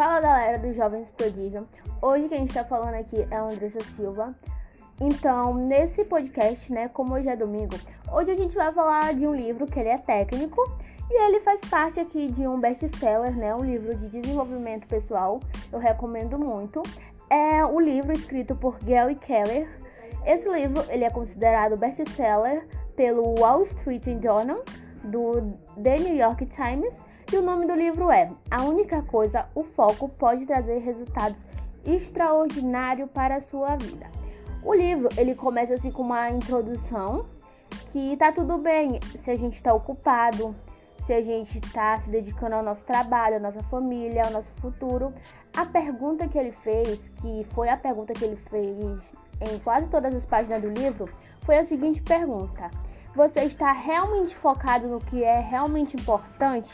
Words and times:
Fala 0.00 0.18
galera 0.18 0.58
do 0.58 0.72
Jovens 0.72 1.10
Prodígio. 1.10 1.68
Hoje 2.00 2.26
quem 2.26 2.46
está 2.46 2.64
falando 2.64 2.94
aqui 2.94 3.28
é 3.30 3.36
a 3.36 3.42
Andressa 3.42 3.80
Silva. 3.94 4.34
Então, 4.98 5.52
nesse 5.52 6.06
podcast, 6.06 6.72
né, 6.72 6.88
como 6.88 7.12
hoje 7.12 7.28
é 7.28 7.36
domingo, 7.36 7.76
hoje 8.10 8.30
a 8.30 8.34
gente 8.34 8.54
vai 8.54 8.72
falar 8.72 9.12
de 9.12 9.26
um 9.26 9.34
livro 9.34 9.66
que 9.66 9.78
ele 9.78 9.90
é 9.90 9.98
técnico 9.98 10.58
e 11.10 11.22
ele 11.26 11.40
faz 11.40 11.60
parte 11.68 12.00
aqui 12.00 12.28
de 12.28 12.48
um 12.48 12.58
best-seller, 12.58 13.36
né, 13.36 13.54
um 13.54 13.60
livro 13.60 13.94
de 13.94 14.08
desenvolvimento 14.08 14.86
pessoal. 14.86 15.38
Eu 15.70 15.78
recomendo 15.78 16.38
muito. 16.38 16.82
É 17.28 17.62
o 17.62 17.74
um 17.74 17.80
livro 17.80 18.10
escrito 18.10 18.56
por 18.56 18.78
Gary 18.82 19.16
Keller. 19.16 19.68
Esse 20.24 20.48
livro, 20.48 20.82
ele 20.88 21.04
é 21.04 21.10
considerado 21.10 21.76
best-seller 21.76 22.66
pelo 22.96 23.34
Wall 23.38 23.64
Street 23.64 24.04
Journal 24.22 24.64
do 25.04 25.52
The 25.76 25.98
New 25.98 26.16
York 26.16 26.46
Times 26.46 26.94
e 27.32 27.36
o 27.36 27.42
nome 27.42 27.64
do 27.64 27.74
livro 27.74 28.10
é 28.10 28.28
A 28.50 28.62
Única 28.62 29.02
Coisa, 29.02 29.46
o 29.54 29.62
Foco 29.62 30.08
pode 30.08 30.46
trazer 30.46 30.78
resultados 30.78 31.40
extraordinários 31.84 33.08
para 33.12 33.36
a 33.36 33.40
sua 33.40 33.76
vida. 33.76 34.06
O 34.64 34.74
livro 34.74 35.08
ele 35.16 35.36
começa 35.36 35.74
assim 35.74 35.92
com 35.92 36.02
uma 36.02 36.28
introdução 36.30 37.26
que 37.92 38.16
tá 38.16 38.32
tudo 38.32 38.58
bem 38.58 38.98
se 39.22 39.30
a 39.30 39.36
gente 39.36 39.54
está 39.54 39.72
ocupado, 39.72 40.56
se 41.06 41.12
a 41.12 41.22
gente 41.22 41.58
está 41.58 41.96
se 41.98 42.10
dedicando 42.10 42.56
ao 42.56 42.64
nosso 42.64 42.84
trabalho, 42.84 43.36
à 43.36 43.40
nossa 43.40 43.62
família, 43.64 44.24
ao 44.24 44.32
nosso 44.32 44.50
futuro. 44.56 45.14
A 45.56 45.64
pergunta 45.64 46.26
que 46.26 46.36
ele 46.36 46.52
fez, 46.52 47.10
que 47.20 47.46
foi 47.50 47.68
a 47.68 47.76
pergunta 47.76 48.12
que 48.12 48.24
ele 48.24 48.36
fez 48.50 48.76
em 49.40 49.58
quase 49.60 49.86
todas 49.86 50.14
as 50.14 50.24
páginas 50.24 50.62
do 50.62 50.68
livro, 50.68 51.08
foi 51.42 51.58
a 51.58 51.64
seguinte 51.64 52.02
pergunta: 52.02 52.70
Você 53.14 53.44
está 53.44 53.70
realmente 53.70 54.34
focado 54.34 54.88
no 54.88 54.98
que 54.98 55.22
é 55.22 55.38
realmente 55.38 55.96
importante? 55.96 56.70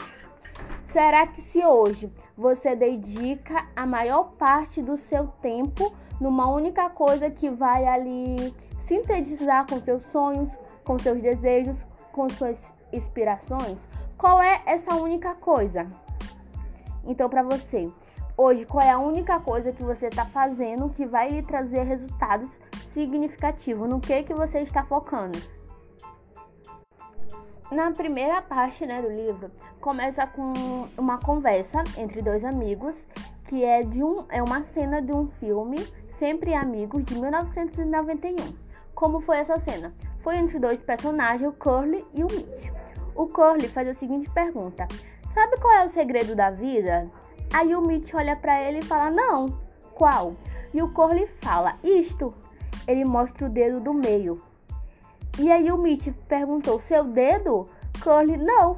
Será 0.91 1.27
que 1.27 1.41
se 1.41 1.63
hoje 1.65 2.11
você 2.37 2.75
dedica 2.75 3.65
a 3.75 3.85
maior 3.85 4.31
parte 4.37 4.81
do 4.81 4.97
seu 4.97 5.27
tempo 5.41 5.93
numa 6.19 6.49
única 6.49 6.89
coisa 6.89 7.29
que 7.29 7.49
vai 7.49 7.85
ali 7.85 8.53
sintetizar 8.83 9.65
com 9.67 9.81
seus 9.81 10.01
sonhos, 10.11 10.49
com 10.83 10.97
seus 10.97 11.21
desejos, 11.21 11.75
com 12.11 12.29
suas 12.29 12.57
inspirações? 12.93 13.77
Qual 14.17 14.41
é 14.41 14.61
essa 14.65 14.95
única 14.95 15.35
coisa? 15.35 15.85
Então, 17.05 17.29
para 17.29 17.43
você, 17.43 17.91
hoje, 18.37 18.65
qual 18.65 18.83
é 18.83 18.89
a 18.89 18.97
única 18.97 19.39
coisa 19.39 19.73
que 19.73 19.83
você 19.83 20.07
está 20.07 20.25
fazendo 20.25 20.89
que 20.89 21.05
vai 21.05 21.29
lhe 21.29 21.43
trazer 21.43 21.83
resultados 21.83 22.49
significativos? 22.93 23.89
No 23.89 23.99
que 23.99 24.23
que 24.23 24.33
você 24.33 24.59
está 24.59 24.83
focando? 24.83 25.37
Na 27.69 27.91
primeira 27.91 28.41
parte 28.41 28.85
né, 28.85 29.01
do 29.01 29.09
livro, 29.09 29.51
começa 29.81 30.25
com 30.25 30.53
uma 30.97 31.19
conversa 31.19 31.83
entre 31.97 32.21
dois 32.21 32.45
amigos, 32.45 32.95
que 33.45 33.61
é, 33.63 33.83
de 33.83 34.01
um, 34.01 34.25
é 34.29 34.41
uma 34.41 34.63
cena 34.63 35.01
de 35.01 35.11
um 35.11 35.27
filme 35.27 35.85
Sempre 36.17 36.53
Amigos, 36.53 37.03
de 37.03 37.19
1991. 37.19 38.35
Como 38.95 39.19
foi 39.19 39.39
essa 39.39 39.59
cena? 39.59 39.93
Foi 40.19 40.37
entre 40.37 40.59
dois 40.59 40.79
personagens, 40.79 41.47
o 41.47 41.53
Curly 41.53 42.05
e 42.13 42.23
o 42.23 42.27
Mitch. 42.27 42.71
O 43.13 43.27
Curly 43.27 43.67
faz 43.67 43.89
a 43.89 43.93
seguinte 43.93 44.29
pergunta: 44.29 44.87
Sabe 45.33 45.57
qual 45.59 45.73
é 45.73 45.85
o 45.85 45.89
segredo 45.89 46.35
da 46.35 46.49
vida? 46.49 47.11
Aí 47.53 47.75
o 47.75 47.81
Mitch 47.81 48.13
olha 48.13 48.35
para 48.37 48.61
ele 48.61 48.79
e 48.79 48.85
fala: 48.85 49.11
Não, 49.11 49.45
qual? 49.93 50.35
E 50.73 50.81
o 50.81 50.91
Curly 50.93 51.27
fala: 51.41 51.75
Isto. 51.83 52.33
Ele 52.87 53.03
mostra 53.03 53.45
o 53.45 53.49
dedo 53.49 53.81
do 53.81 53.93
meio. 53.93 54.41
E 55.39 55.51
aí 55.51 55.71
o 55.71 55.77
Mitch 55.77 56.07
perguntou: 56.27 56.81
Seu 56.81 57.03
dedo? 57.03 57.69
Curly: 58.03 58.37
Não. 58.37 58.77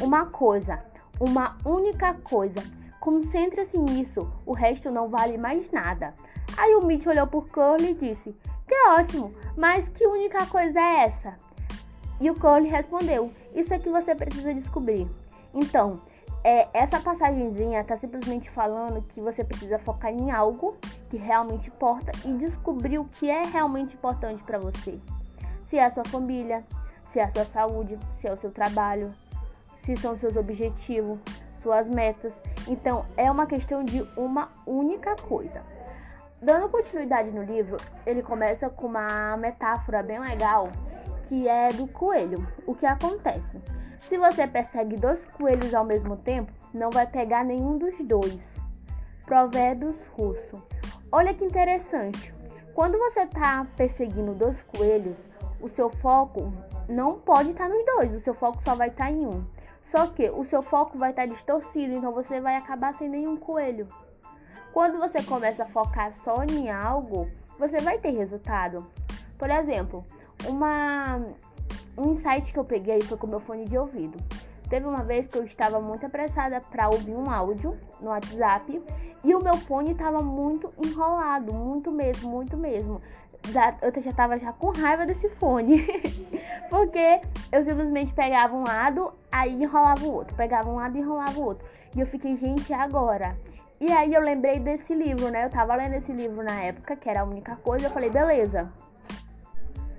Uma 0.00 0.26
coisa, 0.26 0.82
uma 1.20 1.56
única 1.64 2.14
coisa. 2.14 2.62
Concentre-se 3.00 3.78
nisso, 3.78 4.30
o 4.46 4.52
resto 4.52 4.90
não 4.90 5.08
vale 5.08 5.36
mais 5.36 5.70
nada. 5.70 6.14
Aí 6.56 6.74
o 6.74 6.84
Mitch 6.84 7.06
olhou 7.06 7.26
por 7.26 7.48
Curly 7.48 7.90
e 7.90 7.94
disse: 7.94 8.34
Que 8.66 8.74
ótimo, 8.88 9.34
mas 9.56 9.88
que 9.90 10.06
única 10.06 10.46
coisa 10.46 10.80
é 10.80 11.04
essa? 11.04 11.36
E 12.20 12.30
o 12.30 12.34
Curly 12.34 12.68
respondeu: 12.68 13.30
Isso 13.54 13.74
é 13.74 13.78
que 13.78 13.90
você 13.90 14.14
precisa 14.14 14.54
descobrir. 14.54 15.08
Então, 15.52 16.00
é, 16.42 16.68
essa 16.72 17.00
passagenzinha 17.00 17.80
está 17.80 17.98
simplesmente 17.98 18.48
falando 18.50 19.02
que 19.08 19.20
você 19.20 19.44
precisa 19.44 19.78
focar 19.78 20.12
em 20.12 20.30
algo 20.30 20.76
que 21.10 21.16
realmente 21.16 21.68
importa 21.68 22.12
e 22.24 22.32
descobrir 22.32 22.98
o 22.98 23.04
que 23.04 23.28
é 23.28 23.42
realmente 23.42 23.94
importante 23.94 24.42
para 24.42 24.58
você. 24.58 24.98
Se 25.68 25.78
é 25.78 25.84
a 25.84 25.90
sua 25.90 26.04
família, 26.04 26.64
se 27.10 27.20
é 27.20 27.24
a 27.24 27.30
sua 27.30 27.44
saúde, 27.44 27.98
se 28.20 28.26
é 28.26 28.32
o 28.32 28.36
seu 28.36 28.50
trabalho, 28.50 29.14
se 29.82 29.94
são 29.96 30.18
seus 30.18 30.34
objetivos, 30.34 31.18
suas 31.62 31.86
metas. 31.86 32.32
Então, 32.66 33.04
é 33.16 33.30
uma 33.30 33.46
questão 33.46 33.84
de 33.84 34.02
uma 34.16 34.50
única 34.66 35.14
coisa. 35.14 35.62
Dando 36.40 36.68
continuidade 36.68 37.30
no 37.30 37.42
livro, 37.42 37.76
ele 38.06 38.22
começa 38.22 38.70
com 38.70 38.86
uma 38.86 39.36
metáfora 39.36 40.02
bem 40.02 40.18
legal 40.18 40.68
que 41.26 41.46
é 41.46 41.70
do 41.72 41.86
coelho. 41.86 42.46
O 42.66 42.74
que 42.74 42.86
acontece? 42.86 43.60
Se 44.08 44.16
você 44.16 44.46
persegue 44.46 44.96
dois 44.96 45.24
coelhos 45.26 45.74
ao 45.74 45.84
mesmo 45.84 46.16
tempo, 46.16 46.50
não 46.72 46.88
vai 46.88 47.06
pegar 47.06 47.44
nenhum 47.44 47.76
dos 47.76 47.94
dois. 48.00 48.40
Provérbios 49.26 49.96
russo. 50.16 50.62
Olha 51.12 51.34
que 51.34 51.44
interessante. 51.44 52.34
Quando 52.74 52.96
você 52.96 53.20
está 53.20 53.66
perseguindo 53.76 54.32
dois 54.32 54.62
coelhos, 54.62 55.16
o 55.60 55.68
seu 55.68 55.90
foco 55.90 56.52
não 56.88 57.18
pode 57.18 57.50
estar 57.50 57.68
nos 57.68 57.84
dois, 57.84 58.14
o 58.14 58.20
seu 58.20 58.34
foco 58.34 58.62
só 58.64 58.74
vai 58.74 58.88
estar 58.88 59.10
em 59.10 59.26
um. 59.26 59.44
Só 59.86 60.06
que 60.06 60.28
o 60.30 60.44
seu 60.44 60.62
foco 60.62 60.98
vai 60.98 61.10
estar 61.10 61.26
distorcido, 61.26 61.96
então 61.96 62.12
você 62.12 62.40
vai 62.40 62.56
acabar 62.56 62.94
sem 62.94 63.08
nenhum 63.08 63.36
coelho. 63.36 63.88
Quando 64.72 64.98
você 64.98 65.22
começa 65.22 65.64
a 65.64 65.66
focar 65.66 66.12
só 66.12 66.44
em 66.44 66.70
algo, 66.70 67.28
você 67.58 67.78
vai 67.78 67.98
ter 67.98 68.10
resultado. 68.10 68.86
Por 69.38 69.50
exemplo, 69.50 70.04
uma, 70.46 71.20
um 71.96 72.12
insight 72.12 72.52
que 72.52 72.58
eu 72.58 72.64
peguei 72.64 73.00
foi 73.00 73.16
com 73.16 73.26
meu 73.26 73.40
fone 73.40 73.64
de 73.64 73.78
ouvido. 73.78 74.18
Teve 74.68 74.86
uma 74.86 75.02
vez 75.02 75.26
que 75.26 75.38
eu 75.38 75.44
estava 75.44 75.80
muito 75.80 76.04
apressada 76.04 76.60
para 76.60 76.90
ouvir 76.90 77.14
um 77.14 77.30
áudio 77.30 77.78
no 78.00 78.10
WhatsApp 78.10 78.82
e 79.24 79.34
o 79.34 79.42
meu 79.42 79.56
fone 79.56 79.92
estava 79.92 80.20
muito 80.20 80.70
enrolado, 80.84 81.54
muito 81.54 81.90
mesmo, 81.90 82.30
muito 82.30 82.56
mesmo. 82.56 83.00
Eu 83.82 84.02
já 84.02 84.10
estava 84.10 84.38
já 84.38 84.52
com 84.52 84.70
raiva 84.70 85.06
desse 85.06 85.28
fone, 85.30 85.86
porque 86.68 87.20
eu 87.50 87.62
simplesmente 87.64 88.12
pegava 88.12 88.54
um 88.56 88.62
lado, 88.62 89.12
aí 89.32 89.62
enrolava 89.62 90.04
o 90.04 90.12
outro, 90.12 90.36
pegava 90.36 90.68
um 90.70 90.76
lado 90.76 90.96
e 90.96 91.00
enrolava 91.00 91.38
o 91.38 91.44
outro. 91.44 91.66
E 91.96 92.00
eu 92.00 92.06
fiquei, 92.06 92.36
gente, 92.36 92.72
agora? 92.72 93.36
E 93.80 93.90
aí 93.92 94.12
eu 94.12 94.20
lembrei 94.20 94.58
desse 94.58 94.94
livro, 94.94 95.30
né? 95.30 95.44
Eu 95.44 95.50
tava 95.50 95.74
lendo 95.74 95.94
esse 95.94 96.12
livro 96.12 96.42
na 96.42 96.60
época, 96.62 96.96
que 96.96 97.08
era 97.08 97.20
a 97.20 97.24
única 97.24 97.56
coisa, 97.56 97.86
eu 97.86 97.90
falei, 97.90 98.10
beleza. 98.10 98.70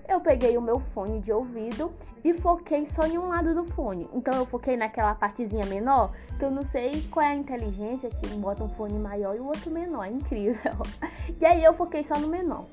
Eu 0.07 0.19
peguei 0.19 0.57
o 0.57 0.61
meu 0.61 0.79
fone 0.93 1.19
de 1.21 1.31
ouvido 1.31 1.93
e 2.23 2.33
foquei 2.33 2.85
só 2.87 3.05
em 3.05 3.17
um 3.17 3.27
lado 3.27 3.53
do 3.53 3.63
fone. 3.65 4.09
Então 4.13 4.33
eu 4.33 4.45
foquei 4.45 4.75
naquela 4.75 5.15
partezinha 5.15 5.65
menor, 5.65 6.11
que 6.37 6.43
eu 6.43 6.51
não 6.51 6.63
sei 6.63 7.01
qual 7.09 7.25
é 7.25 7.29
a 7.29 7.35
inteligência 7.35 8.09
que 8.09 8.27
bota 8.35 8.63
um 8.63 8.69
fone 8.69 8.99
maior 8.99 9.35
e 9.35 9.39
o 9.39 9.45
outro 9.45 9.71
menor, 9.71 10.05
é 10.05 10.11
incrível. 10.11 10.73
E 11.39 11.45
aí 11.45 11.63
eu 11.63 11.73
foquei 11.73 12.03
só 12.03 12.19
no 12.19 12.27
menor. 12.27 12.65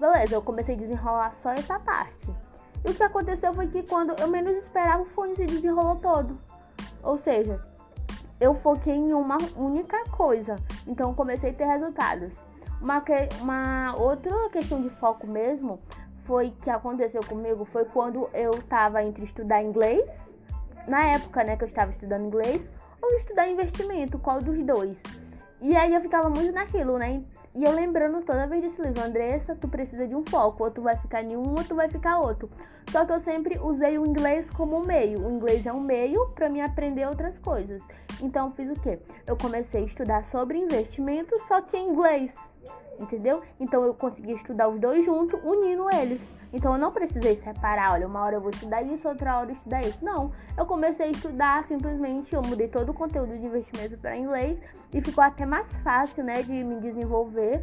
Beleza, 0.00 0.34
eu 0.34 0.40
comecei 0.40 0.74
a 0.74 0.78
desenrolar 0.78 1.34
só 1.42 1.50
essa 1.50 1.78
parte. 1.78 2.34
E 2.82 2.90
o 2.90 2.94
que 2.94 3.02
aconteceu 3.02 3.52
foi 3.52 3.66
que 3.66 3.82
quando 3.82 4.18
eu 4.18 4.28
menos 4.28 4.56
esperava, 4.56 5.02
o 5.02 5.06
fone 5.06 5.36
se 5.36 5.44
desenrolou 5.44 5.96
todo. 5.96 6.38
Ou 7.02 7.18
seja, 7.18 7.60
eu 8.40 8.54
foquei 8.54 8.94
em 8.94 9.12
uma 9.12 9.36
única 9.54 10.02
coisa. 10.04 10.56
Então 10.86 11.12
comecei 11.12 11.50
a 11.50 11.52
ter 11.52 11.66
resultados. 11.66 12.32
Uma, 12.80 13.02
que, 13.02 13.12
uma 13.42 13.94
outra 13.98 14.48
questão 14.48 14.80
de 14.80 14.88
foco 14.88 15.26
mesmo 15.26 15.78
foi 16.24 16.48
que 16.62 16.70
aconteceu 16.70 17.20
comigo 17.22 17.66
foi 17.66 17.84
quando 17.84 18.30
eu 18.32 18.52
estava 18.52 19.04
entre 19.04 19.26
estudar 19.26 19.62
inglês, 19.62 20.32
na 20.88 21.04
época, 21.08 21.44
né, 21.44 21.58
que 21.58 21.64
eu 21.64 21.68
estava 21.68 21.90
estudando 21.90 22.24
inglês, 22.24 22.66
ou 23.02 23.10
estudar 23.16 23.50
investimento, 23.50 24.18
qual 24.18 24.40
dos 24.40 24.64
dois. 24.64 24.98
E 25.62 25.76
aí 25.76 25.92
eu 25.92 26.00
ficava 26.00 26.30
muito 26.30 26.52
naquilo, 26.52 26.96
né? 26.98 27.22
E 27.54 27.64
eu 27.64 27.72
lembrando 27.72 28.22
toda 28.22 28.46
vez 28.46 28.62
desse 28.62 28.80
livro, 28.80 29.02
Andressa, 29.02 29.54
tu 29.54 29.68
precisa 29.68 30.06
de 30.06 30.14
um 30.14 30.24
foco, 30.24 30.64
ou 30.64 30.70
tu 30.70 30.80
vai 30.80 30.96
ficar 30.96 31.22
em 31.22 31.36
um, 31.36 31.50
ou 31.50 31.64
tu 31.64 31.74
vai 31.74 31.88
ficar 31.88 32.18
outro. 32.18 32.48
Só 32.90 33.04
que 33.04 33.12
eu 33.12 33.20
sempre 33.20 33.58
usei 33.58 33.98
o 33.98 34.06
inglês 34.06 34.48
como 34.50 34.80
meio. 34.80 35.26
O 35.26 35.30
inglês 35.30 35.66
é 35.66 35.72
um 35.72 35.80
meio 35.80 36.28
para 36.28 36.48
me 36.48 36.60
aprender 36.60 37.06
outras 37.06 37.36
coisas. 37.38 37.82
Então 38.22 38.52
fiz 38.52 38.70
o 38.70 38.80
quê? 38.80 39.00
Eu 39.26 39.36
comecei 39.36 39.82
a 39.82 39.86
estudar 39.86 40.24
sobre 40.24 40.58
investimento, 40.58 41.36
só 41.46 41.60
que 41.60 41.76
em 41.76 41.90
inglês. 41.90 42.32
Entendeu? 43.00 43.42
Então 43.58 43.82
eu 43.82 43.94
consegui 43.94 44.32
estudar 44.32 44.68
os 44.68 44.78
dois 44.78 45.04
juntos, 45.06 45.40
unindo 45.42 45.88
eles. 45.94 46.20
Então 46.52 46.74
eu 46.74 46.78
não 46.78 46.90
precisei 46.92 47.36
separar, 47.36 47.92
olha, 47.92 48.06
uma 48.06 48.22
hora 48.22 48.36
eu 48.36 48.40
vou 48.40 48.50
estudar 48.50 48.82
isso, 48.82 49.08
outra 49.08 49.38
hora 49.38 49.50
eu 49.50 49.54
estudar 49.54 49.80
isso. 49.80 50.04
Não, 50.04 50.30
eu 50.56 50.66
comecei 50.66 51.06
a 51.06 51.10
estudar 51.10 51.66
simplesmente, 51.66 52.34
eu 52.34 52.42
mudei 52.42 52.68
todo 52.68 52.90
o 52.90 52.94
conteúdo 52.94 53.38
de 53.38 53.46
investimento 53.46 53.96
para 53.96 54.16
inglês 54.16 54.58
e 54.92 55.00
ficou 55.00 55.24
até 55.24 55.46
mais 55.46 55.66
fácil, 55.78 56.22
né, 56.22 56.42
de 56.42 56.52
me 56.52 56.78
desenvolver. 56.80 57.62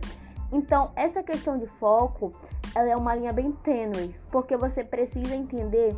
Então, 0.51 0.91
essa 0.95 1.21
questão 1.21 1.57
de 1.57 1.67
foco, 1.79 2.31
ela 2.73 2.89
é 2.89 2.95
uma 2.95 3.13
linha 3.13 3.33
bem 3.33 3.51
tênue, 3.51 4.15
porque 4.31 4.55
você 4.55 4.83
precisa 4.83 5.35
entender 5.35 5.95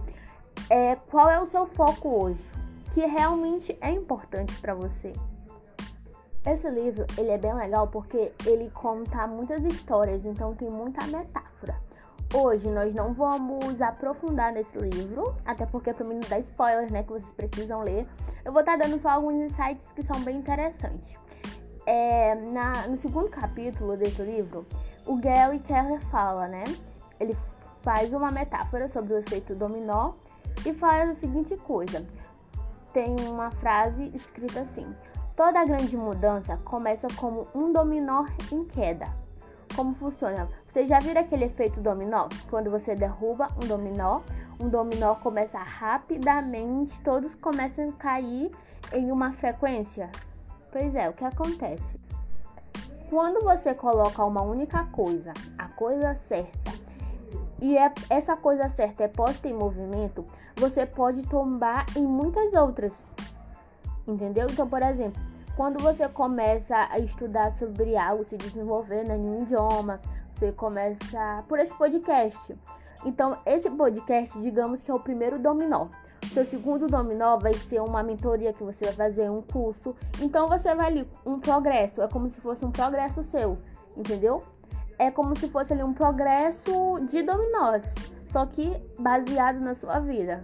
é, 0.70 0.96
qual 1.10 1.30
é 1.30 1.40
o 1.40 1.46
seu 1.46 1.68
foco 1.68 2.10
hoje, 2.10 2.44
que 2.92 3.06
realmente 3.06 3.78
é 3.80 3.92
importante 3.92 4.60
para 4.60 4.74
você. 4.74 5.14
Esse 6.46 6.70
livro, 6.70 7.06
ele 7.18 7.32
é 7.32 7.38
bem 7.38 7.54
legal 7.54 7.88
porque 7.88 8.32
ele 8.46 8.70
conta 8.70 9.28
muitas 9.28 9.62
histórias, 9.66 10.26
então 10.26 10.56
tem 10.56 10.70
muita 10.70 11.06
metáfora. 11.08 11.76
Hoje 12.34 12.70
nós 12.70 12.94
não 12.94 13.14
vamos 13.14 13.82
aprofundar 13.82 14.54
nesse 14.54 14.78
livro, 14.78 15.36
até 15.46 15.66
porque 15.66 15.92
para 15.92 16.06
mim 16.06 16.14
não 16.14 16.30
dá 16.30 16.40
spoilers, 16.40 16.92
né, 16.92 17.04
que 17.04 17.10
vocês 17.10 17.32
precisam 17.34 17.82
ler. 17.82 18.08
Eu 18.46 18.54
vou 18.54 18.62
estar 18.62 18.78
tá 18.78 18.86
dando 18.86 19.02
só 19.02 19.10
alguns 19.10 19.52
insights 19.52 19.92
que 19.92 20.02
são 20.04 20.22
bem 20.22 20.38
interessantes. 20.38 21.18
É, 21.86 22.36
na, 22.36 22.88
no 22.88 22.98
segundo 22.98 23.30
capítulo 23.30 23.98
desse 23.98 24.22
livro, 24.22 24.66
o 25.06 25.18
Gary 25.18 25.60
Keller 25.60 26.00
fala, 26.06 26.48
né? 26.48 26.64
Ele 27.20 27.36
faz 27.82 28.14
uma 28.14 28.32
metáfora 28.32 28.88
sobre 28.88 29.14
o 29.14 29.18
efeito 29.18 29.56
dominó 29.56 30.14
e 30.66 30.74
faz 30.74 31.10
a 31.10 31.16
seguinte 31.16 31.58
coisa. 31.58 32.06
Tem 32.94 33.16
uma 33.28 33.52
frase 33.52 34.12
escrita 34.16 34.62
assim: 34.62 34.86
Toda 35.40 35.64
grande 35.64 35.96
mudança 35.96 36.58
começa 36.66 37.08
como 37.16 37.48
um 37.56 37.72
dominó 37.72 38.26
em 38.52 38.66
queda. 38.66 39.08
Como 39.74 39.96
funciona? 39.96 40.50
Você 40.68 40.86
já 40.86 41.00
viu 41.00 41.18
aquele 41.18 41.46
efeito 41.46 41.80
dominó? 41.80 42.28
Quando 42.50 42.70
você 42.70 42.94
derruba 42.94 43.48
um 43.56 43.66
dominó, 43.66 44.20
um 44.60 44.68
dominó 44.68 45.16
começa 45.16 45.58
rapidamente, 45.58 47.00
todos 47.04 47.36
começam 47.36 47.88
a 47.88 47.94
cair 47.94 48.52
em 48.92 49.14
uma 49.14 49.32
frequência? 49.32 50.10
Pois 50.74 50.94
é, 50.94 51.10
o 51.10 51.14
que 51.14 51.24
acontece? 51.24 51.98
Quando 53.10 53.42
você 53.42 53.74
coloca 53.74 54.26
uma 54.26 54.42
única 54.42 54.84
coisa, 54.92 55.32
a 55.58 55.70
coisa 55.70 56.16
certa, 56.16 56.74
e 57.62 57.78
é, 57.78 57.90
essa 58.10 58.36
coisa 58.36 58.68
certa 58.68 59.06
é 59.06 59.08
posta 59.08 59.48
em 59.48 59.54
movimento, 59.54 60.26
você 60.58 60.86
pode 60.86 61.26
tombar 61.30 61.86
em 61.96 62.06
muitas 62.06 62.52
outras. 62.52 63.06
Entendeu? 64.06 64.48
Então, 64.50 64.68
por 64.68 64.82
exemplo, 64.82 65.29
quando 65.60 65.78
você 65.78 66.08
começa 66.08 66.88
a 66.90 67.00
estudar 67.00 67.52
sobre 67.52 67.98
algo, 67.98 68.24
se 68.24 68.38
desenvolver 68.38 69.06
né, 69.06 69.18
em 69.18 69.20
um 69.20 69.44
idioma, 69.44 70.00
você 70.34 70.54
começa 70.54 71.44
por 71.50 71.60
esse 71.60 71.76
podcast. 71.76 72.58
Então, 73.04 73.38
esse 73.46 73.70
podcast, 73.70 74.40
digamos 74.40 74.82
que 74.82 74.90
é 74.90 74.94
o 74.94 75.02
primeiro 75.02 75.38
dominó. 75.38 75.88
Seu 76.34 76.46
segundo 76.46 76.88
dominó 76.88 77.36
vai 77.36 77.54
ser 77.54 77.82
uma 77.82 78.02
mentoria 78.02 78.54
que 78.54 78.64
você 78.64 78.86
vai 78.86 78.94
fazer, 78.94 79.30
um 79.30 79.42
curso. 79.42 79.94
Então, 80.22 80.48
você 80.48 80.74
vai 80.74 80.88
ali, 80.88 81.10
um 81.26 81.42
progresso. 81.42 82.02
É 82.02 82.08
como 82.08 82.30
se 82.30 82.40
fosse 82.40 82.64
um 82.64 82.72
progresso 82.72 83.22
seu, 83.26 83.58
entendeu? 83.98 84.42
É 84.98 85.12
como 85.12 85.38
se 85.38 85.50
fosse 85.50 85.74
ali 85.74 85.84
um 85.84 85.94
progresso 85.94 87.02
de 87.12 87.22
dominós, 87.22 87.84
só 88.32 88.46
que 88.46 88.82
baseado 88.98 89.60
na 89.60 89.76
sua 89.76 90.00
vida. 90.00 90.42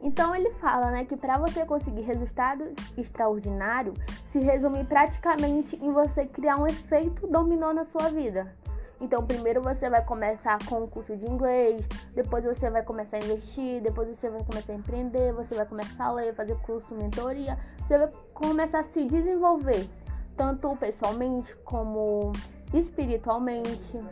Então 0.00 0.34
ele 0.34 0.50
fala, 0.54 0.90
né, 0.90 1.04
que 1.04 1.16
para 1.16 1.38
você 1.38 1.64
conseguir 1.64 2.02
resultados 2.02 2.68
extraordinários, 2.96 3.98
se 4.30 4.38
resume 4.38 4.84
praticamente 4.84 5.76
em 5.76 5.92
você 5.92 6.24
criar 6.26 6.56
um 6.56 6.66
efeito 6.66 7.26
dominó 7.26 7.72
na 7.72 7.84
sua 7.84 8.08
vida. 8.08 8.54
Então, 9.00 9.24
primeiro 9.24 9.62
você 9.62 9.88
vai 9.88 10.04
começar 10.04 10.58
com 10.66 10.82
o 10.82 10.88
curso 10.88 11.16
de 11.16 11.24
inglês, 11.24 11.86
depois 12.14 12.44
você 12.44 12.68
vai 12.68 12.82
começar 12.82 13.16
a 13.18 13.20
investir, 13.20 13.80
depois 13.80 14.08
você 14.08 14.28
vai 14.28 14.42
começar 14.42 14.72
a 14.72 14.76
empreender, 14.76 15.32
você 15.32 15.54
vai 15.54 15.66
começar 15.66 16.04
a 16.04 16.12
ler, 16.12 16.34
fazer 16.34 16.56
curso, 16.62 16.92
mentoria, 16.94 17.56
você 17.78 17.96
vai 17.96 18.10
começar 18.34 18.80
a 18.80 18.84
se 18.84 19.04
desenvolver, 19.04 19.88
tanto 20.36 20.74
pessoalmente 20.76 21.54
como 21.64 22.32
espiritualmente, 22.74 24.02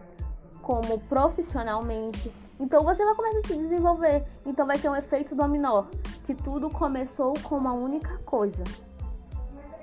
como 0.63 1.01
profissionalmente. 1.01 2.33
Então 2.59 2.83
você 2.83 3.05
vai 3.05 3.15
começar 3.15 3.39
a 3.39 3.47
se 3.47 3.57
desenvolver. 3.57 4.25
Então 4.45 4.67
vai 4.67 4.79
ter 4.79 4.89
um 4.89 4.97
efeito 4.97 5.35
dominó, 5.35 5.85
que 6.25 6.35
tudo 6.35 6.71
começou 6.71 7.35
com 7.43 7.57
uma 7.57 7.73
única 7.73 8.19
coisa. 8.25 8.63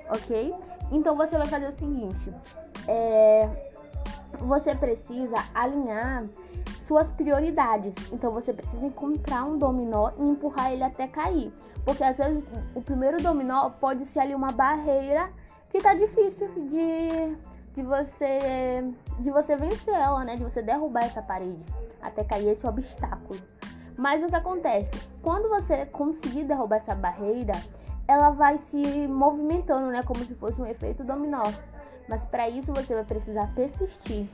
Ok? 0.08 0.54
Então 0.90 1.14
você 1.14 1.36
vai 1.36 1.46
fazer 1.46 1.68
o 1.68 1.72
seguinte: 1.72 2.32
é, 2.88 3.48
você 4.38 4.74
precisa 4.74 5.36
alinhar 5.54 6.24
suas 6.86 7.08
prioridades. 7.10 7.94
Então 8.12 8.32
você 8.32 8.52
precisa 8.52 8.84
encontrar 8.84 9.44
um 9.44 9.58
dominó 9.58 10.10
e 10.18 10.22
empurrar 10.22 10.72
ele 10.72 10.82
até 10.82 11.06
cair. 11.06 11.52
Porque 11.84 12.02
às 12.02 12.16
vezes 12.16 12.44
o 12.74 12.80
primeiro 12.80 13.22
dominó 13.22 13.70
pode 13.70 14.04
ser 14.06 14.20
ali 14.20 14.34
uma 14.34 14.50
barreira 14.52 15.30
que 15.70 15.80
tá 15.80 15.94
difícil 15.94 16.48
de, 16.48 17.36
de 17.74 17.82
você 17.82 18.84
de 19.18 19.30
você 19.30 19.56
vencer 19.56 19.94
ela, 19.94 20.24
né? 20.24 20.36
De 20.36 20.44
você 20.44 20.62
derrubar 20.62 21.04
essa 21.04 21.22
parede 21.22 21.64
até 22.02 22.22
cair 22.22 22.48
esse 22.48 22.66
obstáculo. 22.66 23.40
Mas 23.96 24.22
o 24.22 24.26
que 24.26 24.36
acontece? 24.36 24.90
Quando 25.22 25.48
você 25.48 25.86
conseguir 25.86 26.44
derrubar 26.44 26.76
essa 26.76 26.94
barreira, 26.94 27.54
ela 28.06 28.30
vai 28.30 28.58
se 28.58 29.06
movimentando, 29.08 29.88
né? 29.88 30.02
Como 30.02 30.20
se 30.24 30.34
fosse 30.34 30.60
um 30.60 30.66
efeito 30.66 31.04
dominó. 31.04 31.44
Mas 32.08 32.22
para 32.24 32.48
isso 32.48 32.72
você 32.72 32.94
vai 32.94 33.04
precisar 33.04 33.52
persistir. 33.54 34.28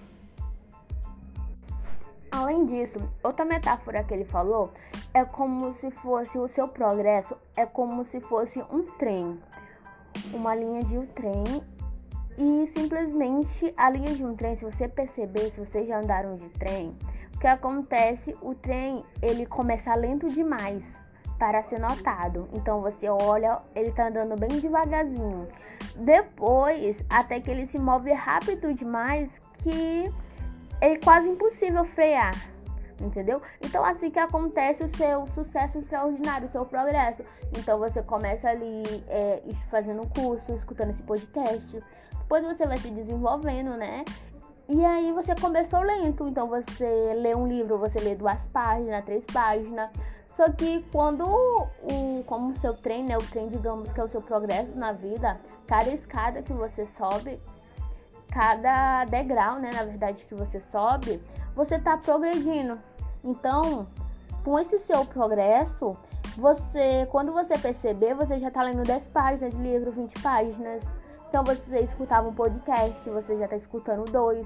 Além 2.32 2.64
disso, 2.66 2.98
outra 3.22 3.44
metáfora 3.44 4.04
que 4.04 4.14
ele 4.14 4.25
falou 4.25 4.70
é 5.12 5.25
como 5.25 5.75
se 5.75 5.90
fosse 5.90 6.38
o 6.38 6.48
seu 6.48 6.69
progresso, 6.69 7.37
é 7.56 7.66
como 7.66 8.04
se 8.04 8.20
fosse 8.20 8.62
um 8.72 8.84
trem, 8.98 9.38
uma 10.32 10.54
linha 10.54 10.81
de 10.84 10.96
um 10.96 11.06
trem. 11.06 11.44
E 12.40 12.72
simplesmente 12.75 13.72
a 13.76 13.90
linha 13.90 14.14
de 14.14 14.25
um 14.25 14.34
trem, 14.34 14.56
se 14.56 14.64
você 14.64 14.88
perceber, 14.88 15.50
se 15.50 15.60
vocês 15.60 15.87
já 15.87 16.00
andaram 16.00 16.34
de 16.34 16.48
trem, 16.50 16.96
que 17.40 17.46
acontece? 17.46 18.37
O 18.42 18.54
trem 18.54 19.02
ele 19.22 19.46
começa 19.46 19.94
lento 19.94 20.28
demais 20.28 20.82
para 21.38 21.62
ser 21.64 21.81
notado. 21.81 22.48
Então 22.52 22.82
você 22.82 23.08
olha, 23.08 23.58
ele 23.75 23.90
tá 23.92 24.08
andando 24.08 24.38
bem 24.38 24.60
devagarzinho. 24.60 25.48
Depois, 25.96 27.02
até 27.08 27.40
que 27.40 27.50
ele 27.50 27.66
se 27.66 27.78
move 27.78 28.12
rápido 28.12 28.75
demais 28.75 29.31
que 29.58 30.12
é 30.82 30.96
quase 30.98 31.31
impossível 31.31 31.84
frear. 31.87 32.34
Entendeu? 33.00 33.40
Então, 33.62 33.82
assim 33.82 34.10
que 34.10 34.19
acontece 34.19 34.84
o 34.84 34.94
seu 34.94 35.26
sucesso 35.28 35.78
extraordinário, 35.78 36.46
o 36.46 36.50
seu 36.50 36.66
progresso. 36.66 37.22
Então, 37.58 37.78
você 37.78 38.02
começa 38.02 38.50
ali 38.50 38.82
é, 39.08 39.42
fazendo 39.70 40.02
um 40.02 40.06
curso, 40.06 40.54
escutando 40.54 40.90
esse 40.90 41.02
podcast. 41.02 41.82
Depois, 42.31 42.47
você 42.47 42.65
vai 42.65 42.79
se 42.79 42.88
desenvolvendo, 42.93 43.71
né? 43.71 44.05
E 44.69 44.85
aí 44.85 45.11
você 45.11 45.35
começou 45.35 45.81
lento, 45.81 46.29
então 46.29 46.47
você 46.47 47.12
lê 47.17 47.35
um 47.35 47.44
livro, 47.44 47.77
você 47.77 47.99
lê 47.99 48.14
duas 48.14 48.47
páginas, 48.47 49.04
três 49.04 49.25
páginas. 49.25 49.90
Só 50.37 50.49
que 50.49 50.87
quando 50.93 51.26
o 51.26 52.23
como 52.26 52.52
o 52.52 52.57
seu 52.59 52.73
trem, 52.73 53.02
né, 53.02 53.19
o 53.19 53.23
trem, 53.31 53.49
digamos 53.49 53.93
que 53.93 54.00
é 54.00 54.04
o 54.04 54.09
seu 54.09 54.23
progresso 54.23 54.78
na 54.78 54.93
vida, 54.93 55.40
cada 55.66 55.90
escada 55.90 56.40
que 56.40 56.52
você 56.52 56.87
sobe, 56.97 57.40
cada 58.31 59.04
degrau, 59.07 59.59
né, 59.59 59.73
na 59.75 59.83
verdade 59.83 60.25
que 60.25 60.35
você 60.37 60.62
sobe, 60.71 61.21
você 61.52 61.81
tá 61.81 61.97
progredindo. 61.97 62.78
Então, 63.25 63.88
com 64.45 64.57
esse 64.57 64.78
seu 64.78 65.04
progresso, 65.04 65.97
você, 66.37 67.09
quando 67.11 67.33
você 67.33 67.59
perceber, 67.59 68.14
você 68.14 68.38
já 68.38 68.52
tá 68.52 68.62
lendo 68.62 68.85
10 68.85 69.09
páginas 69.09 69.52
de 69.52 69.61
livro, 69.61 69.90
20 69.90 70.23
páginas. 70.23 71.00
Então 71.30 71.44
você 71.44 71.78
escutava 71.78 72.28
um 72.28 72.34
podcast, 72.34 73.08
você 73.08 73.38
já 73.38 73.44
está 73.44 73.56
escutando 73.56 74.04
dois. 74.10 74.44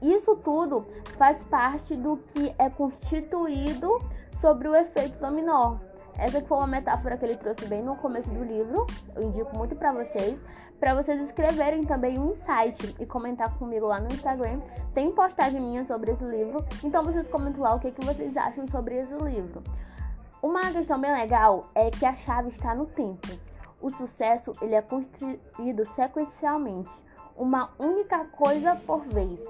Isso 0.00 0.34
tudo 0.36 0.86
faz 1.18 1.44
parte 1.44 1.94
do 1.94 2.16
que 2.16 2.54
é 2.58 2.70
constituído 2.70 4.00
sobre 4.40 4.66
o 4.66 4.74
efeito 4.74 5.18
dominó. 5.18 5.76
Essa 6.16 6.40
foi 6.40 6.56
uma 6.56 6.66
metáfora 6.66 7.18
que 7.18 7.26
ele 7.26 7.36
trouxe 7.36 7.66
bem 7.66 7.82
no 7.82 7.96
começo 7.96 8.30
do 8.30 8.42
livro. 8.42 8.86
Eu 9.14 9.24
indico 9.24 9.54
muito 9.58 9.76
para 9.76 9.92
vocês, 9.92 10.42
para 10.80 10.94
vocês 10.94 11.20
escreverem 11.20 11.84
também 11.84 12.18
um 12.18 12.30
insight 12.30 12.96
e 12.98 13.04
comentar 13.04 13.54
comigo 13.58 13.88
lá 13.88 14.00
no 14.00 14.08
Instagram. 14.08 14.60
Tem 14.94 15.10
postagem 15.10 15.60
minha 15.60 15.84
sobre 15.84 16.12
esse 16.12 16.24
livro, 16.24 16.64
então 16.82 17.04
vocês 17.04 17.28
comentam 17.28 17.60
lá 17.60 17.74
o 17.74 17.78
que, 17.78 17.92
que 17.92 18.06
vocês 18.06 18.34
acham 18.38 18.66
sobre 18.68 19.02
esse 19.02 19.14
livro. 19.16 19.62
Uma 20.42 20.62
questão 20.72 20.98
bem 20.98 21.12
legal 21.12 21.68
é 21.74 21.90
que 21.90 22.06
a 22.06 22.14
chave 22.14 22.48
está 22.48 22.74
no 22.74 22.86
tempo. 22.86 23.47
O 23.80 23.88
sucesso 23.90 24.52
ele 24.60 24.74
é 24.74 24.82
construído 24.82 25.84
sequencialmente, 25.84 26.90
uma 27.36 27.70
única 27.78 28.24
coisa 28.26 28.74
por 28.74 29.02
vez. 29.06 29.40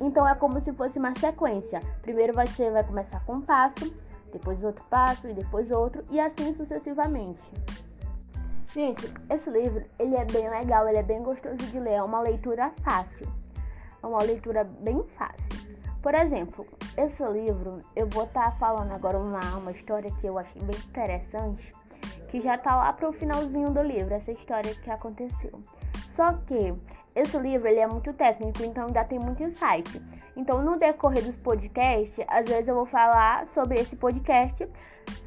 Então 0.00 0.28
é 0.28 0.34
como 0.34 0.60
se 0.62 0.72
fosse 0.72 0.98
uma 0.98 1.14
sequência. 1.14 1.80
Primeiro 2.02 2.34
você 2.34 2.70
vai 2.70 2.84
começar 2.84 3.24
com 3.24 3.34
um 3.36 3.40
passo, 3.40 3.92
depois 4.30 4.62
outro 4.62 4.84
passo 4.90 5.26
e 5.28 5.32
depois 5.32 5.70
outro 5.70 6.04
e 6.10 6.20
assim 6.20 6.54
sucessivamente. 6.54 7.42
Gente, 8.74 9.10
esse 9.30 9.48
livro 9.48 9.82
ele 9.98 10.14
é 10.14 10.24
bem 10.26 10.48
legal, 10.50 10.86
ele 10.86 10.98
é 10.98 11.02
bem 11.02 11.22
gostoso 11.22 11.56
de 11.56 11.80
ler, 11.80 11.94
é 11.94 12.02
uma 12.02 12.20
leitura 12.20 12.70
fácil. 12.82 13.26
É 14.02 14.06
uma 14.06 14.22
leitura 14.22 14.64
bem 14.64 15.02
fácil. 15.16 15.66
Por 16.02 16.14
exemplo, 16.14 16.66
esse 16.96 17.24
livro, 17.24 17.78
eu 17.96 18.06
vou 18.06 18.24
estar 18.24 18.52
tá 18.52 18.56
falando 18.58 18.92
agora 18.92 19.18
uma, 19.18 19.40
uma 19.56 19.72
história 19.72 20.12
que 20.20 20.26
eu 20.26 20.38
achei 20.38 20.62
bem 20.62 20.78
interessante 20.78 21.72
que 22.28 22.40
já 22.40 22.56
tá 22.56 22.76
lá 22.76 22.92
pro 22.92 23.12
finalzinho 23.12 23.70
do 23.70 23.82
livro, 23.82 24.14
essa 24.14 24.30
história 24.30 24.74
que 24.74 24.90
aconteceu. 24.90 25.60
Só 26.14 26.32
que 26.32 26.74
esse 27.14 27.38
livro 27.38 27.68
ele 27.68 27.80
é 27.80 27.86
muito 27.86 28.12
técnico, 28.12 28.62
então 28.62 28.86
ainda 28.86 29.04
tem 29.04 29.18
muito 29.18 29.42
insight. 29.42 30.00
Então, 30.36 30.62
no 30.62 30.78
decorrer 30.78 31.24
dos 31.24 31.36
podcasts, 31.36 32.24
às 32.28 32.48
vezes 32.48 32.68
eu 32.68 32.74
vou 32.74 32.86
falar 32.86 33.46
sobre 33.48 33.80
esse 33.80 33.96
podcast, 33.96 34.68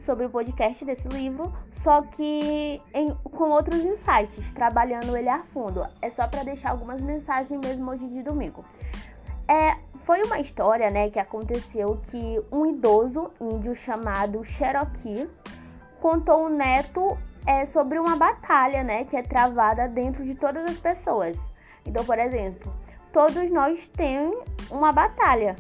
sobre 0.06 0.26
o 0.26 0.30
podcast 0.30 0.86
desse 0.86 1.08
livro, 1.10 1.52
só 1.76 2.02
que 2.02 2.82
em, 2.94 3.14
com 3.24 3.50
outros 3.50 3.84
insights, 3.84 4.54
trabalhando 4.54 5.18
ele 5.18 5.28
a 5.28 5.44
fundo. 5.54 5.86
É 6.02 6.10
só 6.12 6.28
para 6.28 6.44
deixar 6.44 6.72
algumas 6.72 7.02
mensagens 7.02 7.60
mesmo 7.60 7.92
hoje 7.92 8.08
de 8.08 8.24
domingo. 8.24 8.64
É, 9.48 9.76
foi 10.06 10.22
uma 10.24 10.40
história, 10.40 10.90
né, 10.90 11.10
que 11.10 11.20
aconteceu 11.20 12.02
que 12.10 12.42
um 12.52 12.66
idoso 12.66 13.32
índio 13.40 13.76
chamado 13.76 14.44
Cherokee 14.46 15.28
contou 16.02 16.48
o 16.48 16.50
neto 16.50 17.18
é, 17.46 17.66
sobre 17.68 18.00
uma 18.00 18.18
batalha, 18.18 18.84
né, 18.84 19.06
que 19.06 19.16
é 19.16 19.22
travada 19.22 19.88
dentro 19.88 20.26
de 20.26 20.36
todas 20.36 20.70
as 20.70 20.78
pessoas. 20.78 21.38
Então, 21.86 22.04
por 22.04 22.20
exemplo, 22.20 22.74
todos 23.14 23.50
nós 23.52 23.88
temos 23.88 24.36
uma 24.70 24.92
batalha. 24.92 25.56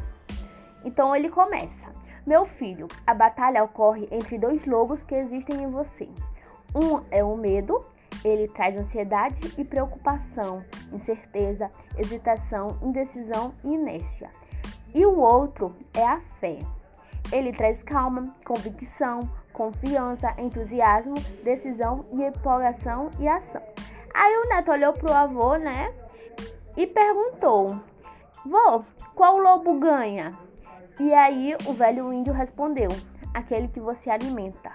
Então 0.83 1.15
ele 1.15 1.29
começa: 1.29 1.91
Meu 2.25 2.45
filho, 2.45 2.87
a 3.05 3.13
batalha 3.13 3.63
ocorre 3.63 4.07
entre 4.11 4.37
dois 4.37 4.65
lobos 4.65 5.03
que 5.03 5.15
existem 5.15 5.63
em 5.63 5.69
você. 5.69 6.09
Um 6.73 7.01
é 7.11 7.23
o 7.23 7.37
medo, 7.37 7.85
ele 8.23 8.47
traz 8.47 8.77
ansiedade 8.77 9.53
e 9.57 9.63
preocupação, 9.63 10.63
incerteza, 10.91 11.69
hesitação, 11.97 12.79
indecisão 12.81 13.53
e 13.63 13.73
inércia. 13.73 14.29
E 14.93 15.05
o 15.05 15.19
outro 15.19 15.75
é 15.93 16.05
a 16.05 16.19
fé. 16.39 16.59
Ele 17.31 17.53
traz 17.53 17.81
calma, 17.83 18.35
convicção, 18.45 19.29
confiança, 19.53 20.33
entusiasmo, 20.37 21.15
decisão 21.43 22.05
e 22.11 22.23
empolgação 22.23 23.09
e 23.19 23.27
ação. 23.27 23.61
Aí 24.13 24.35
o 24.37 24.49
neto 24.49 24.71
olhou 24.71 24.93
pro 24.93 25.13
avô, 25.13 25.55
né? 25.55 25.93
e 26.75 26.87
perguntou: 26.87 27.79
Vô, 28.45 28.83
qual 29.15 29.37
lobo 29.37 29.79
ganha? 29.79 30.37
E 30.99 31.13
aí 31.13 31.55
o 31.67 31.73
velho 31.73 32.11
índio 32.13 32.33
respondeu: 32.33 32.89
Aquele 33.33 33.67
que 33.67 33.79
você 33.79 34.09
alimenta. 34.09 34.71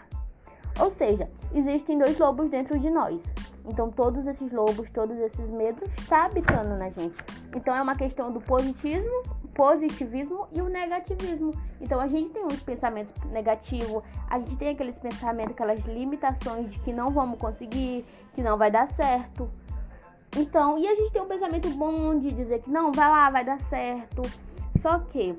Ou 0.78 0.92
seja, 0.92 1.26
existem 1.54 1.98
dois 1.98 2.18
lobos 2.18 2.50
dentro 2.50 2.78
de 2.78 2.90
nós. 2.90 3.22
Então 3.64 3.90
todos 3.90 4.26
esses 4.26 4.52
lobos, 4.52 4.88
todos 4.90 5.16
esses 5.18 5.48
medos 5.50 5.88
estão 5.98 6.18
habitando 6.18 6.76
na 6.76 6.90
gente. 6.90 7.16
Então 7.54 7.74
é 7.74 7.82
uma 7.82 7.96
questão 7.96 8.30
do 8.30 8.40
positivismo, 8.40 9.22
positivismo 9.56 10.46
e 10.52 10.60
o 10.60 10.68
negativismo. 10.68 11.52
Então 11.80 11.98
a 11.98 12.06
gente 12.06 12.28
tem 12.30 12.44
uns 12.44 12.62
pensamentos 12.62 13.14
negativos, 13.24 14.04
a 14.28 14.38
gente 14.38 14.54
tem 14.56 14.68
aqueles 14.68 14.96
pensamentos, 14.98 15.52
aquelas 15.52 15.80
limitações 15.86 16.70
de 16.70 16.78
que 16.80 16.92
não 16.92 17.08
vamos 17.10 17.38
conseguir, 17.38 18.04
que 18.34 18.42
não 18.42 18.58
vai 18.58 18.70
dar 18.70 18.88
certo. 18.92 19.50
Então, 20.36 20.78
e 20.78 20.86
a 20.86 20.94
gente 20.94 21.10
tem 21.10 21.22
um 21.22 21.26
pensamento 21.26 21.70
bom 21.70 22.18
de 22.18 22.30
dizer 22.30 22.60
que 22.60 22.70
não, 22.70 22.92
vai 22.92 23.08
lá, 23.08 23.30
vai 23.30 23.44
dar 23.44 23.58
certo. 23.62 24.22
Só 24.82 24.98
que 24.98 25.34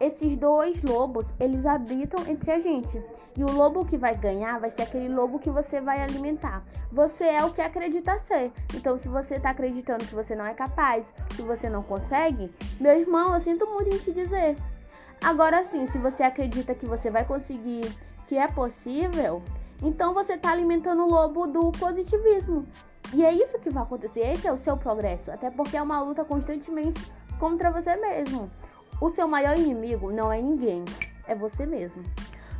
esses 0.00 0.36
dois 0.36 0.82
lobos, 0.82 1.26
eles 1.40 1.66
habitam 1.66 2.24
entre 2.26 2.50
a 2.50 2.60
gente. 2.60 3.02
E 3.36 3.44
o 3.44 3.50
lobo 3.50 3.84
que 3.84 3.96
vai 3.96 4.14
ganhar 4.16 4.58
vai 4.58 4.70
ser 4.70 4.82
aquele 4.82 5.08
lobo 5.08 5.38
que 5.38 5.50
você 5.50 5.80
vai 5.80 6.00
alimentar. 6.00 6.62
Você 6.90 7.24
é 7.24 7.44
o 7.44 7.52
que 7.52 7.60
acredita 7.60 8.18
ser. 8.18 8.52
Então, 8.74 8.98
se 8.98 9.08
você 9.08 9.36
está 9.36 9.50
acreditando 9.50 10.04
que 10.04 10.14
você 10.14 10.34
não 10.34 10.46
é 10.46 10.54
capaz, 10.54 11.04
que 11.36 11.42
você 11.42 11.68
não 11.68 11.82
consegue, 11.82 12.52
meu 12.80 12.98
irmão, 12.98 13.34
eu 13.34 13.40
sinto 13.40 13.66
muito 13.66 13.94
em 13.94 13.98
te 13.98 14.12
dizer. 14.12 14.56
Agora 15.22 15.64
sim, 15.64 15.86
se 15.88 15.98
você 15.98 16.22
acredita 16.22 16.74
que 16.74 16.86
você 16.86 17.10
vai 17.10 17.24
conseguir, 17.24 17.92
que 18.28 18.36
é 18.36 18.46
possível, 18.46 19.42
então 19.82 20.14
você 20.14 20.34
está 20.34 20.52
alimentando 20.52 21.02
o 21.02 21.10
lobo 21.10 21.46
do 21.46 21.72
positivismo. 21.72 22.66
E 23.12 23.24
é 23.24 23.32
isso 23.32 23.58
que 23.58 23.70
vai 23.70 23.82
acontecer, 23.82 24.20
esse 24.20 24.46
é 24.46 24.52
o 24.52 24.58
seu 24.58 24.76
progresso, 24.76 25.30
até 25.30 25.50
porque 25.50 25.76
é 25.76 25.82
uma 25.82 26.00
luta 26.00 26.24
constantemente 26.24 27.00
contra 27.38 27.70
você 27.70 27.96
mesmo. 27.96 28.50
O 29.00 29.10
seu 29.10 29.28
maior 29.28 29.56
inimigo 29.56 30.12
não 30.12 30.32
é 30.32 30.40
ninguém, 30.42 30.84
é 31.26 31.34
você 31.34 31.64
mesmo. 31.64 32.02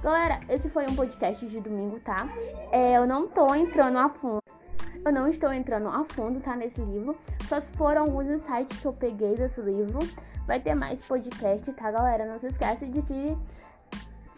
Galera, 0.02 0.40
esse 0.48 0.68
foi 0.68 0.86
um 0.86 0.94
podcast 0.94 1.44
de 1.44 1.60
domingo, 1.60 1.98
tá? 1.98 2.28
É, 2.70 2.96
eu 2.96 3.06
não 3.06 3.26
tô 3.26 3.52
entrando 3.54 3.98
a 3.98 4.08
fundo. 4.08 4.42
Eu 5.04 5.12
não 5.12 5.26
estou 5.26 5.52
entrando 5.52 5.88
a 5.88 6.04
fundo, 6.04 6.38
tá? 6.40 6.54
Nesse 6.54 6.80
livro. 6.80 7.16
Só 7.48 7.60
se 7.60 7.70
foram 7.72 8.02
alguns 8.02 8.26
insights 8.26 8.78
que 8.78 8.86
eu 8.86 8.92
peguei 8.92 9.34
desse 9.34 9.60
livro. 9.60 9.98
Vai 10.46 10.60
ter 10.60 10.74
mais 10.74 11.00
podcast, 11.04 11.72
tá, 11.72 11.90
galera? 11.90 12.24
Não 12.24 12.38
se 12.38 12.46
esquece 12.46 12.86
de 12.86 13.02
se 13.02 13.36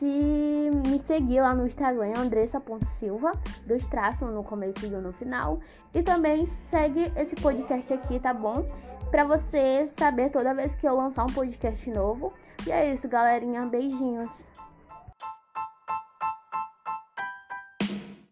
se 0.01 0.71
me 0.87 0.99
seguir 1.01 1.43
lá 1.43 1.55
no 1.55 1.67
Instagram, 1.67 2.15
andressa.silva, 2.17 3.33
dois 3.67 3.87
traços 3.89 4.33
no 4.33 4.43
começo 4.43 4.87
e 4.87 4.89
no 4.89 5.13
final. 5.13 5.61
E 5.95 6.03
também 6.03 6.47
segue 6.71 7.13
esse 7.15 7.37
podcast 7.37 7.93
aqui, 7.93 8.19
tá 8.19 8.33
bom? 8.33 8.65
Pra 9.11 9.25
você 9.25 9.91
saber 9.99 10.31
toda 10.31 10.55
vez 10.55 10.75
que 10.77 10.87
eu 10.87 10.97
lançar 10.97 11.25
um 11.25 11.33
podcast 11.33 11.91
novo. 11.91 12.33
E 12.67 12.71
é 12.71 12.93
isso, 12.93 13.09
galerinha. 13.09 13.67
Beijinhos. 13.67 14.31